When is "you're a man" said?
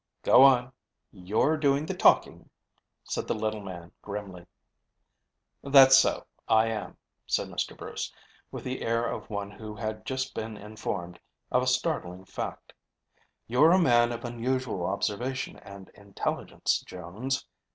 13.45-14.11